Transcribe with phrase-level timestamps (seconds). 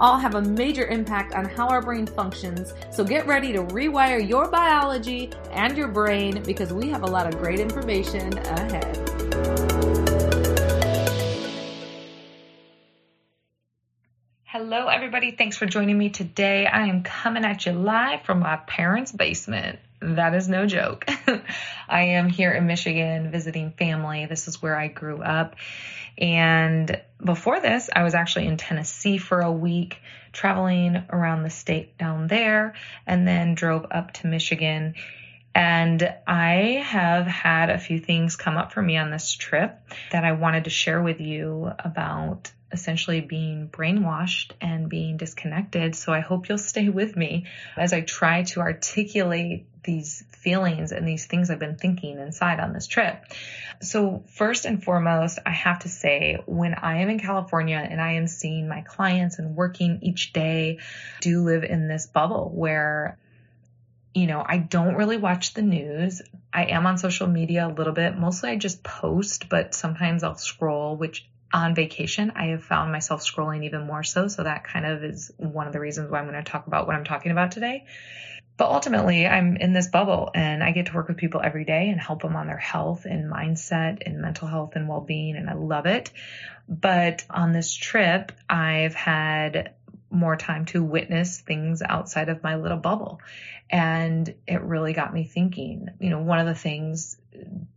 [0.00, 2.72] all have a major impact on how our brain functions.
[2.90, 7.26] So get ready to rewire your biology and your brain because we have a lot
[7.26, 8.96] of great information ahead.
[14.44, 15.30] Hello, everybody.
[15.30, 16.66] Thanks for joining me today.
[16.66, 19.78] I am coming at you live from my parents' basement.
[20.00, 21.04] That is no joke.
[21.88, 24.26] I am here in Michigan visiting family.
[24.26, 25.56] This is where I grew up.
[26.16, 29.98] And before this, I was actually in Tennessee for a week,
[30.32, 32.74] traveling around the state down there,
[33.06, 34.94] and then drove up to Michigan.
[35.54, 39.78] And I have had a few things come up for me on this trip
[40.12, 45.94] that I wanted to share with you about essentially being brainwashed and being disconnected.
[45.96, 51.06] So I hope you'll stay with me as I try to articulate these feelings and
[51.06, 53.24] these things I've been thinking inside on this trip.
[53.82, 58.12] So first and foremost, I have to say when I am in California and I
[58.12, 60.78] am seeing my clients and working each day,
[61.20, 63.18] do live in this bubble where
[64.12, 66.20] you know, I don't really watch the news.
[66.52, 68.18] I am on social media a little bit.
[68.18, 73.22] Mostly I just post, but sometimes I'll scroll, which on vacation, I have found myself
[73.22, 74.28] scrolling even more so.
[74.28, 76.86] So that kind of is one of the reasons why I'm going to talk about
[76.86, 77.86] what I'm talking about today.
[78.56, 81.88] But ultimately, I'm in this bubble and I get to work with people every day
[81.88, 85.36] and help them on their health and mindset and mental health and well being.
[85.36, 86.10] And I love it.
[86.68, 89.74] But on this trip, I've had
[90.10, 93.20] more time to witness things outside of my little bubble.
[93.70, 95.88] And it really got me thinking.
[95.98, 97.16] You know, one of the things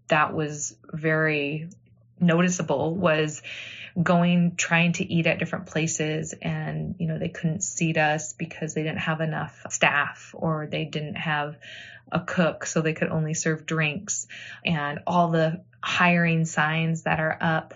[0.09, 1.69] that was very
[2.25, 3.41] noticeable was
[4.01, 8.73] going trying to eat at different places and you know they couldn't seat us because
[8.73, 11.57] they didn't have enough staff or they didn't have
[12.11, 14.27] a cook so they could only serve drinks.
[14.65, 17.73] And all the hiring signs that are up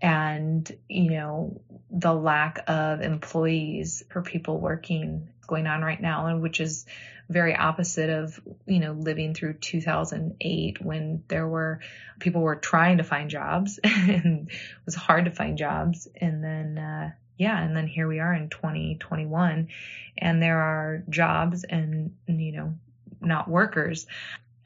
[0.00, 1.60] and you know
[1.90, 6.86] the lack of employees for people working going on right now and which is
[7.28, 11.80] very opposite of you know living through 2008 when there were
[12.18, 16.08] people were trying to find jobs and it was hard to find jobs.
[16.20, 19.68] And then uh, yeah and then here we are in 2021
[20.16, 22.74] and there are jobs and you know
[23.20, 24.06] not workers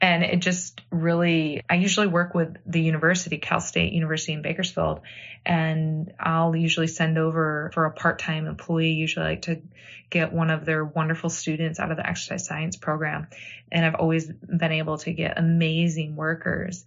[0.03, 4.99] and it just really, I usually work with the university, Cal State University in Bakersfield,
[5.45, 9.61] and I'll usually send over for a part-time employee, usually like to
[10.09, 13.27] get one of their wonderful students out of the exercise science program.
[13.71, 16.83] And I've always been able to get amazing workers.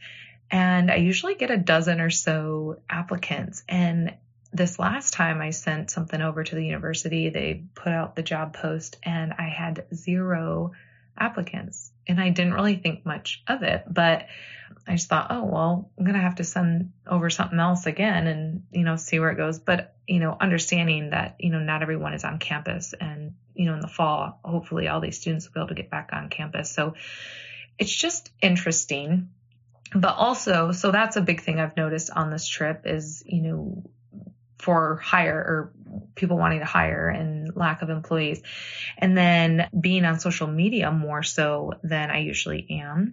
[0.50, 3.64] And I usually get a dozen or so applicants.
[3.66, 4.14] And
[4.52, 8.52] this last time I sent something over to the university, they put out the job
[8.52, 10.72] post and I had zero
[11.16, 11.92] applicants.
[12.08, 14.26] And I didn't really think much of it, but
[14.86, 18.26] I just thought, oh, well, I'm going to have to send over something else again
[18.26, 19.58] and, you know, see where it goes.
[19.58, 23.74] But, you know, understanding that, you know, not everyone is on campus and, you know,
[23.74, 26.70] in the fall, hopefully all these students will be able to get back on campus.
[26.70, 26.94] So
[27.78, 29.30] it's just interesting.
[29.92, 33.82] But also, so that's a big thing I've noticed on this trip is, you know,
[34.58, 35.72] for hire or
[36.14, 38.42] people wanting to hire and lack of employees.
[38.98, 43.12] And then being on social media more so than I usually am.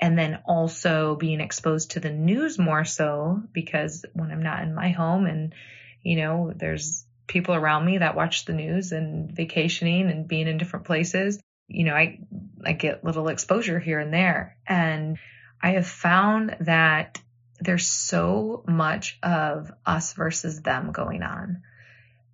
[0.00, 4.74] And then also being exposed to the news more so because when I'm not in
[4.74, 5.54] my home and,
[6.02, 10.58] you know, there's people around me that watch the news and vacationing and being in
[10.58, 12.18] different places, you know, I,
[12.64, 14.56] I get little exposure here and there.
[14.66, 15.18] And
[15.62, 17.21] I have found that
[17.62, 21.62] there's so much of us versus them going on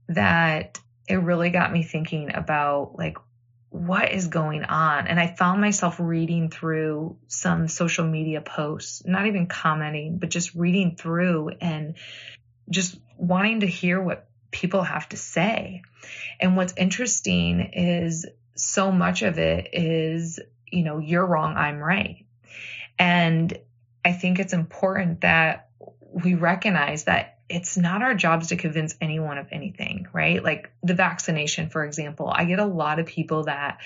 [0.08, 3.18] that it really got me thinking about like
[3.70, 5.06] what is going on?
[5.06, 10.54] And i found myself reading through some social media posts not even commenting but just
[10.54, 11.94] reading through and
[12.70, 15.82] just wanting to hear what people have to say.
[16.40, 22.24] And what's interesting is so much of it is you know you're wrong i'm right.
[22.98, 23.56] And
[24.04, 25.68] I think it's important that
[26.12, 30.42] we recognize that it's not our jobs to convince anyone of anything, right?
[30.42, 32.30] Like the vaccination, for example.
[32.34, 33.78] I get a lot of people that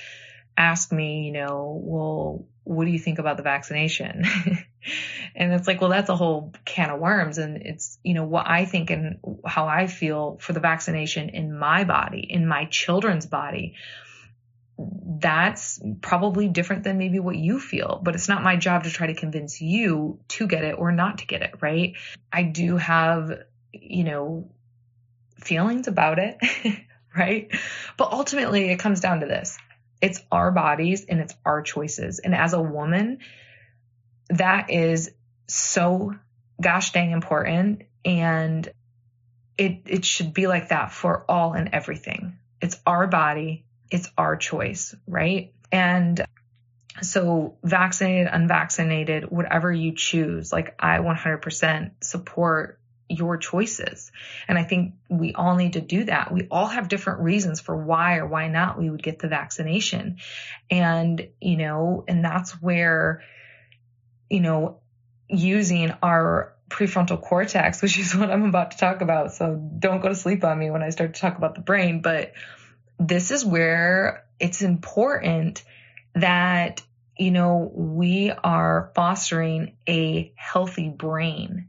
[0.56, 4.24] ask me, you know, well, what do you think about the vaccination?
[5.34, 7.38] and it's like, well, that's a whole can of worms.
[7.38, 11.56] And it's, you know, what I think and how I feel for the vaccination in
[11.56, 13.74] my body, in my children's body
[15.18, 19.06] that's probably different than maybe what you feel, but it's not my job to try
[19.06, 21.94] to convince you to get it or not to get it, right?
[22.32, 23.42] I do have,
[23.72, 24.50] you know,
[25.40, 26.38] feelings about it,
[27.16, 27.50] right?
[27.96, 29.58] But ultimately it comes down to this.
[30.00, 32.18] It's our bodies and it's our choices.
[32.18, 33.18] And as a woman,
[34.30, 35.10] that is
[35.46, 36.14] so
[36.60, 37.82] gosh dang important.
[38.04, 38.68] And
[39.56, 42.38] it, it should be like that for all and everything.
[42.60, 43.64] It's our body.
[43.92, 45.52] It's our choice, right?
[45.70, 46.24] And
[47.02, 52.78] so vaccinated, unvaccinated, whatever you choose, like I 100% support
[53.08, 54.10] your choices.
[54.48, 56.32] And I think we all need to do that.
[56.32, 60.16] We all have different reasons for why or why not we would get the vaccination.
[60.70, 63.22] And, you know, and that's where,
[64.30, 64.78] you know,
[65.28, 69.34] using our prefrontal cortex, which is what I'm about to talk about.
[69.34, 72.00] So don't go to sleep on me when I start to talk about the brain.
[72.00, 72.32] But
[73.08, 75.64] this is where it's important
[76.14, 76.82] that,
[77.16, 81.68] you know, we are fostering a healthy brain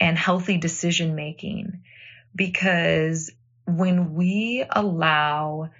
[0.00, 1.82] and healthy decision making
[2.34, 3.30] because
[3.66, 5.70] when we allow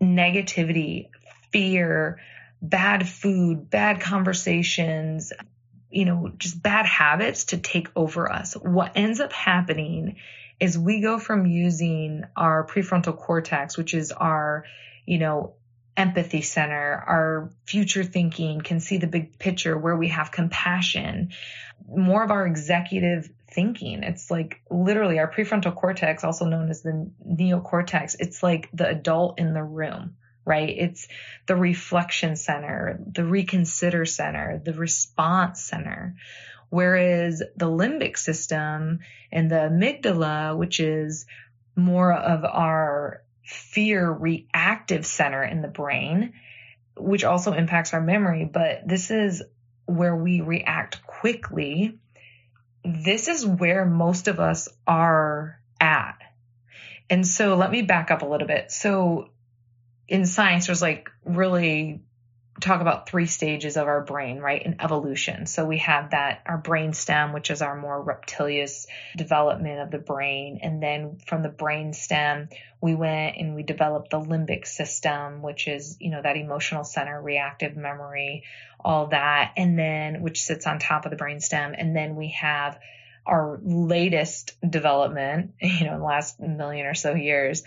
[0.00, 1.08] negativity,
[1.50, 2.20] fear,
[2.60, 5.32] bad food, bad conversations,
[5.90, 10.16] you know, just bad habits to take over us, what ends up happening
[10.62, 14.64] is we go from using our prefrontal cortex, which is our,
[15.04, 15.54] you know,
[15.96, 21.30] empathy center, our future thinking, can see the big picture where we have compassion,
[21.88, 24.04] more of our executive thinking.
[24.04, 28.14] It's like literally our prefrontal cortex, also known as the neocortex.
[28.20, 30.68] It's like the adult in the room, right?
[30.68, 31.08] It's
[31.46, 36.14] the reflection center, the reconsider center, the response center.
[36.72, 41.26] Whereas the limbic system and the amygdala, which is
[41.76, 46.32] more of our fear reactive center in the brain,
[46.96, 49.42] which also impacts our memory, but this is
[49.84, 51.98] where we react quickly,
[52.82, 56.16] this is where most of us are at.
[57.10, 58.72] And so let me back up a little bit.
[58.72, 59.28] So
[60.08, 62.00] in science, there's like really
[62.60, 64.62] talk about three stages of our brain, right?
[64.62, 65.46] In evolution.
[65.46, 69.98] So we have that, our brain stem, which is our more reptilious development of the
[69.98, 70.60] brain.
[70.62, 72.50] And then from the brain stem,
[72.80, 77.20] we went and we developed the limbic system, which is, you know, that emotional center,
[77.20, 78.44] reactive memory,
[78.78, 79.52] all that.
[79.56, 81.74] And then, which sits on top of the brain stem.
[81.76, 82.78] And then we have
[83.26, 87.62] our latest development, you know, in the last million or so years,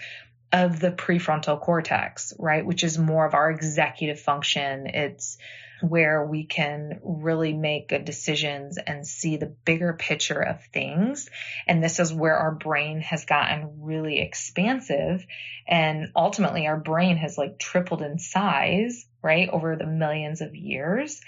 [0.55, 2.65] of the prefrontal cortex, right?
[2.65, 4.87] Which is more of our executive function.
[4.87, 5.37] It's
[5.81, 11.29] where we can really make good decisions and see the bigger picture of things.
[11.67, 15.27] And this is where our brain has gotten really expansive.
[15.67, 19.49] And ultimately our brain has like tripled in size, right?
[19.49, 21.19] Over the millions of years.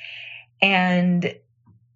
[0.62, 1.36] And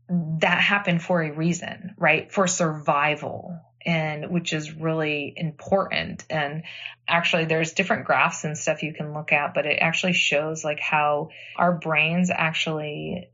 [0.10, 2.30] that happened for a reason, right?
[2.30, 6.26] For survival, and which is really important.
[6.30, 6.64] And
[7.08, 10.80] actually there's different graphs and stuff you can look at, but it actually shows like
[10.80, 13.30] how our brains actually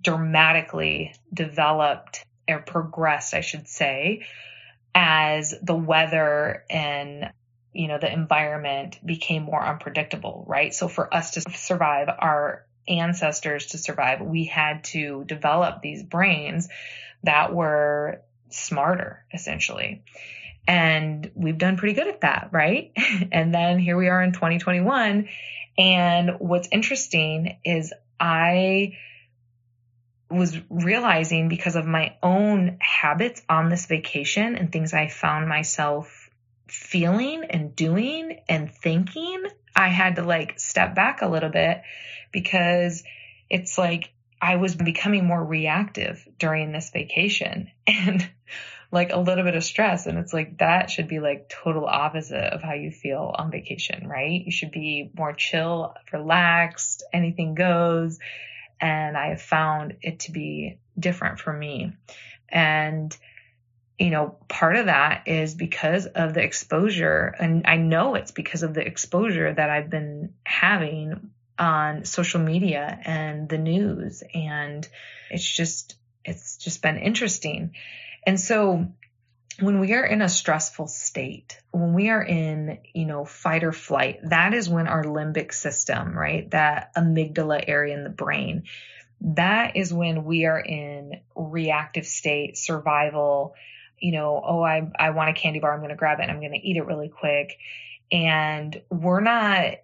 [0.00, 4.26] dramatically developed or progressed, I should say,
[4.94, 7.32] as the weather and
[7.72, 10.72] you know the environment became more unpredictable, right?
[10.72, 16.68] So for us to survive, our ancestors to survive, we had to develop these brains
[17.24, 20.04] that were smarter, essentially.
[20.66, 22.92] And we've done pretty good at that, right?
[23.32, 25.28] and then here we are in 2021.
[25.76, 28.96] And what's interesting is I
[30.30, 36.30] was realizing because of my own habits on this vacation and things I found myself
[36.66, 39.44] feeling and doing and thinking,
[39.76, 41.82] I had to like step back a little bit
[42.32, 43.04] because
[43.50, 44.13] it's like
[44.44, 48.28] I was becoming more reactive during this vacation and
[48.92, 50.04] like a little bit of stress.
[50.04, 54.06] And it's like that should be like total opposite of how you feel on vacation,
[54.06, 54.44] right?
[54.44, 58.18] You should be more chill, relaxed, anything goes.
[58.78, 61.94] And I have found it to be different for me.
[62.50, 63.16] And
[63.98, 67.34] you know, part of that is because of the exposure.
[67.38, 72.98] And I know it's because of the exposure that I've been having on social media
[73.04, 74.22] and the news.
[74.34, 74.86] And
[75.30, 77.74] it's just, it's just been interesting.
[78.26, 78.88] And so
[79.60, 83.72] when we are in a stressful state, when we are in, you know, fight or
[83.72, 86.50] flight, that is when our limbic system, right?
[86.50, 88.64] That amygdala area in the brain,
[89.20, 93.54] that is when we are in reactive state, survival,
[93.98, 95.72] you know, oh, I, I want a candy bar.
[95.72, 97.56] I'm going to grab it and I'm going to eat it really quick.
[98.10, 99.76] And we're not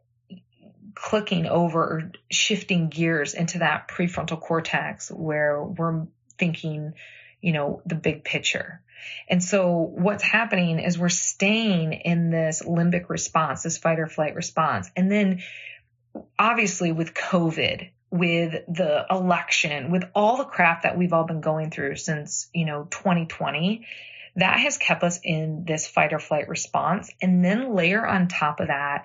[1.01, 6.07] clicking over or shifting gears into that prefrontal cortex where we're
[6.39, 6.93] thinking,
[7.41, 8.83] you know, the big picture.
[9.27, 14.35] And so what's happening is we're staying in this limbic response, this fight or flight
[14.35, 14.91] response.
[14.95, 15.41] And then
[16.39, 21.71] obviously with COVID, with the election, with all the crap that we've all been going
[21.71, 23.87] through since, you know, 2020,
[24.37, 27.11] that has kept us in this fight or flight response.
[27.23, 29.05] And then layer on top of that,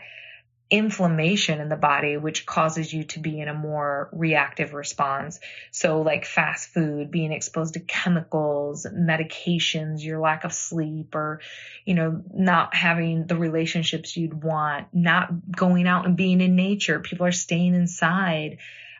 [0.69, 5.39] inflammation in the body, which causes you to be in a more reactive response.
[5.71, 11.41] So like fast food, being exposed to chemicals, medications, your lack of sleep, or,
[11.85, 16.99] you know, not having the relationships you'd want, not going out and being in nature.
[16.99, 18.57] People are staying inside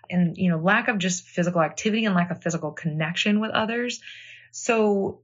[0.08, 4.02] and, you know, lack of just physical activity and lack of physical connection with others.
[4.52, 5.22] So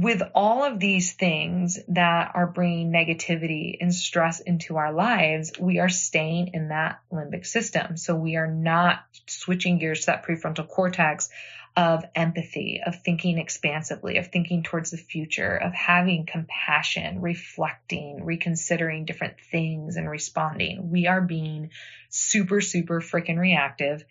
[0.00, 5.78] with all of these things that are bringing negativity and stress into our lives, we
[5.78, 7.96] are staying in that limbic system.
[7.96, 11.28] So we are not switching gears to that prefrontal cortex
[11.76, 19.04] of empathy, of thinking expansively, of thinking towards the future, of having compassion, reflecting, reconsidering
[19.04, 20.90] different things and responding.
[20.90, 21.70] We are being
[22.08, 24.04] super, super freaking reactive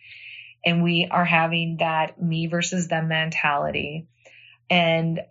[0.66, 4.08] and we are having that me versus them mentality.
[4.70, 5.22] And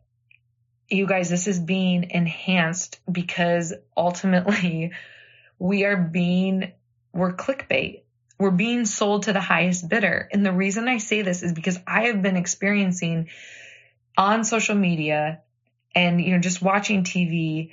[0.88, 4.92] you guys, this is being enhanced because ultimately
[5.58, 6.72] we are being,
[7.12, 8.02] we're clickbait.
[8.38, 10.28] We're being sold to the highest bidder.
[10.32, 13.28] And the reason I say this is because I have been experiencing
[14.16, 15.42] on social media
[15.94, 17.70] and, you know, just watching TV,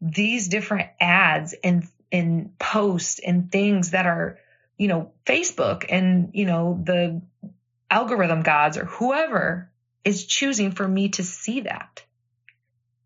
[0.00, 4.38] these different ads and, and posts and things that are,
[4.76, 7.22] you know, Facebook and, you know, the
[7.90, 9.70] algorithm gods or whoever
[10.04, 12.02] is choosing for me to see that.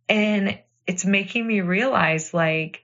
[0.08, 2.82] And it's making me realize like,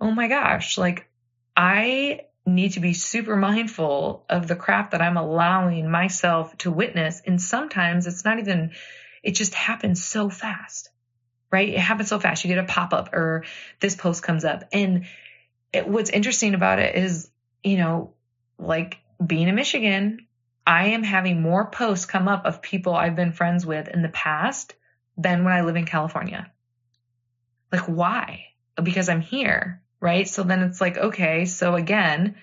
[0.00, 1.08] oh my gosh, like
[1.56, 7.22] I need to be super mindful of the crap that I'm allowing myself to witness.
[7.26, 8.72] And sometimes it's not even,
[9.22, 10.90] it just happens so fast,
[11.50, 11.70] right?
[11.70, 12.44] It happens so fast.
[12.44, 13.44] You get a pop up or
[13.80, 14.64] this post comes up.
[14.72, 15.06] And
[15.72, 17.30] it, what's interesting about it is,
[17.62, 18.12] you know,
[18.58, 20.26] like being in Michigan,
[20.66, 24.08] I am having more posts come up of people I've been friends with in the
[24.08, 24.74] past
[25.16, 26.50] than when I live in California.
[27.72, 28.46] Like, why?
[28.82, 30.28] Because I'm here, right?
[30.28, 32.36] So then it's like, okay, so again,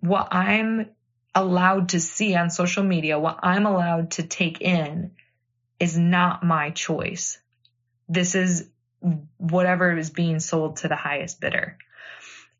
[0.00, 0.90] what I'm
[1.34, 5.12] allowed to see on social media, what I'm allowed to take in
[5.78, 7.38] is not my choice.
[8.08, 8.68] This is
[9.38, 11.78] whatever is being sold to the highest bidder.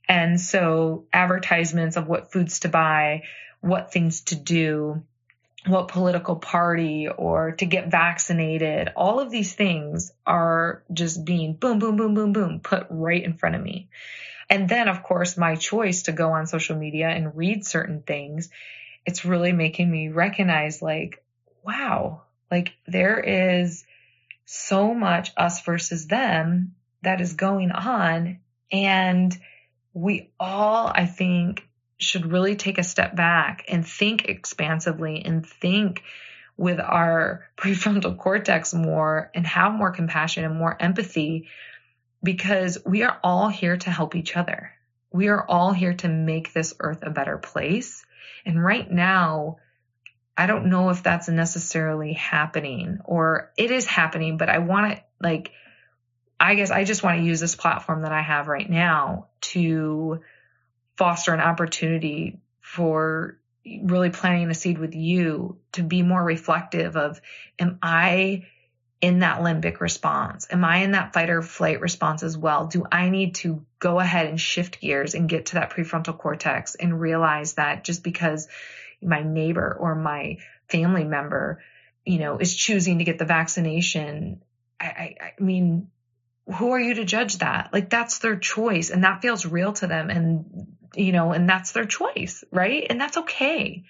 [0.08, 3.24] And so advertisements of what foods to buy,
[3.60, 5.02] what things to do,
[5.66, 8.88] what political party or to get vaccinated.
[8.96, 13.34] All of these things are just being boom, boom, boom, boom, boom, put right in
[13.34, 13.88] front of me.
[14.48, 18.48] And then, of course, my choice to go on social media and read certain things,
[19.06, 21.22] it's really making me recognize like,
[21.62, 23.84] wow, like there is
[24.46, 28.40] so much us versus them that is going on.
[28.72, 29.38] And
[29.92, 31.68] we all, I think,
[32.00, 36.02] should really take a step back and think expansively and think
[36.56, 41.48] with our prefrontal cortex more and have more compassion and more empathy
[42.22, 44.72] because we are all here to help each other.
[45.12, 48.04] We are all here to make this earth a better place.
[48.44, 49.58] And right now,
[50.36, 55.02] I don't know if that's necessarily happening or it is happening, but I want to
[55.20, 55.52] like,
[56.38, 60.20] I guess I just want to use this platform that I have right now to
[60.96, 67.20] foster an opportunity for really planting a seed with you to be more reflective of,
[67.58, 68.46] am I
[69.00, 70.46] in that limbic response?
[70.50, 72.66] Am I in that fight or flight response as well?
[72.66, 76.74] Do I need to go ahead and shift gears and get to that prefrontal cortex
[76.74, 78.48] and realize that just because
[79.02, 81.62] my neighbor or my family member,
[82.04, 84.42] you know, is choosing to get the vaccination,
[84.78, 85.88] I, I, I mean,
[86.52, 87.70] who are you to judge that?
[87.72, 90.10] Like that's their choice and that feels real to them.
[90.10, 92.86] And you know, and that's their choice, right?
[92.88, 93.84] And that's okay.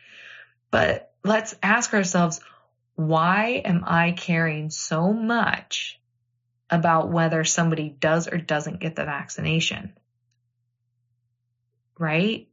[0.70, 2.40] But let's ask ourselves,
[2.94, 5.98] why am I caring so much
[6.68, 9.94] about whether somebody does or doesn't get the vaccination?
[11.98, 12.48] Right?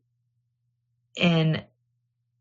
[1.19, 1.63] And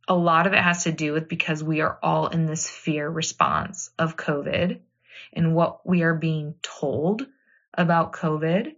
[0.08, 3.08] a lot of it has to do with because we are all in this fear
[3.08, 4.78] response of COVID
[5.32, 7.26] and what we are being told
[7.76, 8.75] about COVID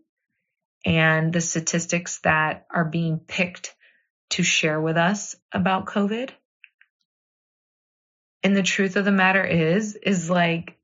[0.84, 3.74] and the statistics that are being picked
[4.30, 6.30] to share with us about COVID.
[8.42, 10.78] And the truth of the matter is, is like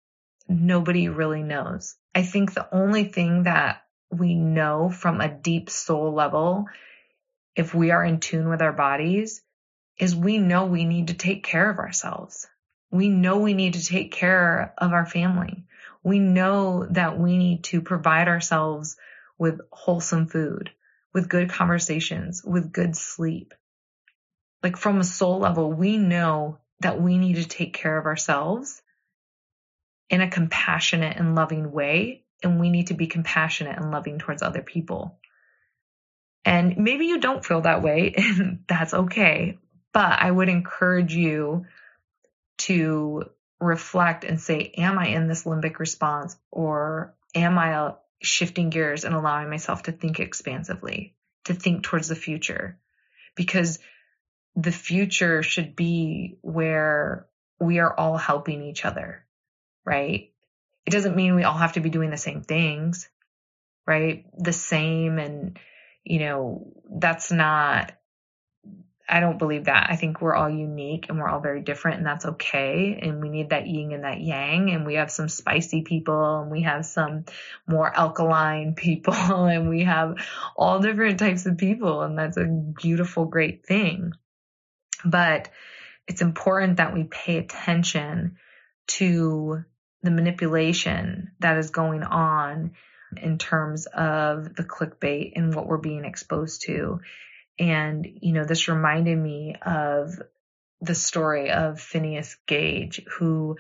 [0.49, 1.97] nobody really knows.
[2.15, 6.67] I think the only thing that we know from a deep soul level
[7.57, 9.43] if we are in tune with our bodies
[9.99, 12.49] is we know we need to take care of ourselves.
[12.91, 15.65] We know we need to take care of our family.
[16.05, 18.97] We know that we need to provide ourselves
[19.39, 20.71] with wholesome food,
[21.13, 23.55] with good conversations, with good sleep.
[24.63, 28.83] Like from a soul level, we know that we need to take care of ourselves
[30.11, 32.23] in a compassionate and loving way.
[32.43, 35.19] And we need to be compassionate and loving towards other people.
[36.45, 39.59] And maybe you don't feel that way, and that's okay.
[39.93, 41.65] But I would encourage you
[42.59, 43.31] to
[43.65, 46.37] reflect and say, Am I in this limbic response?
[46.51, 52.09] Or am I uh, shifting gears and allowing myself to think expansively, to think towards
[52.09, 52.79] the future?
[53.35, 53.79] Because
[54.57, 57.27] the future should be where
[57.59, 59.25] we are all helping each other,
[59.85, 60.33] right?
[60.87, 63.09] It doesn't mean we all have to be doing the same things,
[63.87, 64.27] right?
[64.39, 65.59] The same and,
[66.05, 67.93] you know, that's not,
[69.07, 69.89] I don't believe that.
[69.91, 72.99] I think we're all unique and we're all very different and that's okay.
[73.03, 74.71] And we need that yin and that yang.
[74.71, 77.25] And we have some spicy people and we have some
[77.67, 80.17] more alkaline people and we have
[80.57, 82.03] all different types of people.
[82.03, 84.13] And that's a beautiful, great thing.
[85.05, 85.51] But
[86.07, 88.37] it's important that we pay attention
[88.87, 89.65] to
[90.03, 92.73] the manipulation that is going on
[93.17, 97.01] in terms of the clickbait and what we're being exposed to.
[97.59, 100.21] And, you know, this reminded me of
[100.81, 103.57] the story of Phineas Gage, who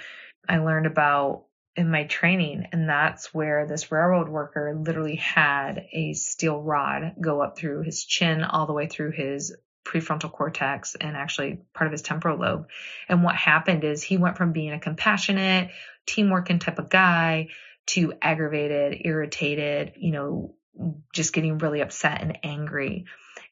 [0.48, 1.44] I learned about
[1.76, 2.68] in my training.
[2.72, 8.04] And that's where this railroad worker literally had a steel rod go up through his
[8.04, 12.68] chin all the way through his prefrontal cortex and actually part of his temporal lobe.
[13.08, 15.70] And what happened is he went from being a compassionate,
[16.06, 17.48] team working type of guy
[17.86, 20.54] to aggravated, irritated, you know,
[21.12, 23.04] just getting really upset and angry.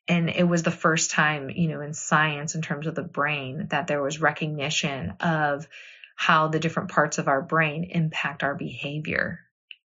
[0.08, 3.68] And it was the first time, you know, in science in terms of the brain
[3.70, 5.68] that there was recognition of
[6.16, 9.40] how the different parts of our brain impact our behavior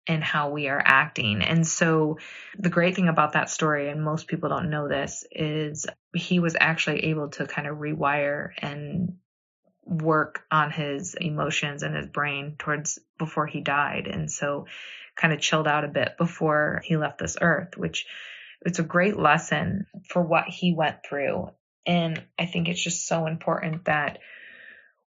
[0.06, 1.42] and how we are acting.
[1.42, 2.18] And so
[2.58, 6.56] the great thing about that story, and most people don't know this, is he was
[6.58, 9.16] actually able to kind of rewire and
[9.84, 14.06] work on his emotions and his brain towards before he died.
[14.06, 14.66] And so
[15.16, 18.06] kind of chilled out a bit before he left this earth, which
[18.66, 21.50] it's a great lesson for what he went through.
[21.86, 24.18] And I think it's just so important that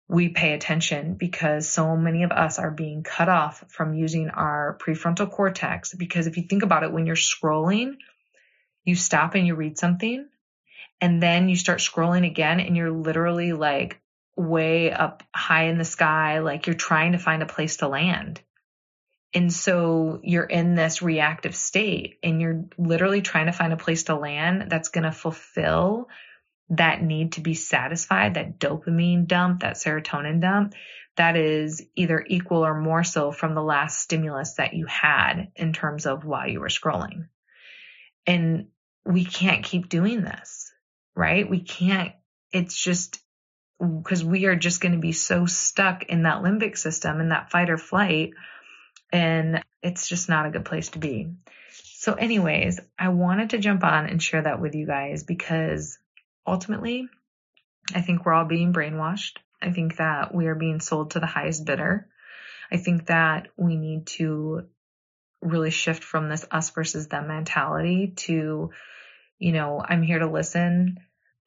[0.08, 4.78] we pay attention because so many of us are being cut off from using our
[4.82, 5.94] prefrontal cortex.
[5.94, 7.96] Because if you think about it, when you're scrolling,
[8.84, 10.28] you stop and you read something,
[11.00, 14.02] and then you start scrolling again, and you're literally like
[14.36, 18.42] way up high in the sky, like you're trying to find a place to land.
[19.34, 24.04] And so you're in this reactive state and you're literally trying to find a place
[24.04, 26.10] to land that's going to fulfill
[26.70, 30.74] that need to be satisfied, that dopamine dump, that serotonin dump,
[31.16, 35.74] that is either equal or more so from the last stimulus that you had in
[35.74, 37.28] terms of while you were scrolling.
[38.26, 38.68] And
[39.06, 40.72] we can't keep doing this,
[41.16, 41.50] right?
[41.50, 42.14] We can't,
[42.52, 43.20] it's just
[43.80, 47.50] because we are just going to be so stuck in that limbic system in that
[47.52, 48.32] fight or flight.
[49.12, 51.32] And it's just not a good place to be.
[51.72, 55.98] So, anyways, I wanted to jump on and share that with you guys because
[56.46, 57.10] ultimately,
[57.94, 59.38] I think we're all being brainwashed.
[59.62, 62.08] I think that we are being sold to the highest bidder.
[62.72, 64.68] I think that we need to
[65.42, 68.72] really shift from this us versus them mentality to,
[69.38, 71.00] you know, I'm here to listen.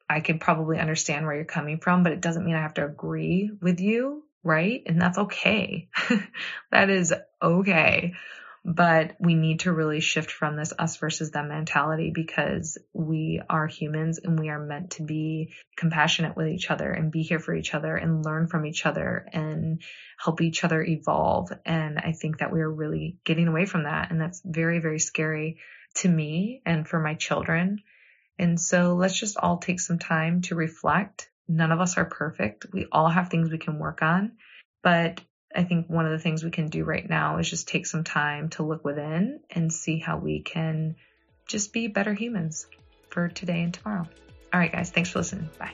[0.09, 2.85] I can probably understand where you're coming from, but it doesn't mean I have to
[2.85, 4.83] agree with you, right?
[4.85, 5.89] And that's okay.
[6.71, 8.13] that is okay.
[8.65, 13.67] But we need to really shift from this us versus them mentality because we are
[13.67, 17.53] humans and we are meant to be compassionate with each other and be here for
[17.53, 19.81] each other and learn from each other and
[20.17, 21.51] help each other evolve.
[21.65, 24.11] And I think that we are really getting away from that.
[24.11, 25.57] And that's very, very scary
[25.95, 27.81] to me and for my children.
[28.39, 31.29] And so let's just all take some time to reflect.
[31.49, 32.67] None of us are perfect.
[32.71, 34.37] We all have things we can work on,
[34.81, 35.19] but
[35.55, 38.03] I think one of the things we can do right now is just take some
[38.03, 40.95] time to look within and see how we can
[41.47, 42.67] just be better humans
[43.09, 44.07] for today and tomorrow.
[44.53, 45.49] All right, guys, thanks for listening.
[45.59, 45.73] Bye.